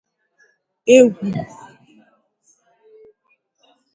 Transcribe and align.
Egwu 0.95 1.29